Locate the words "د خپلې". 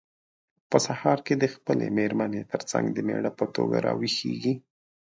1.37-1.85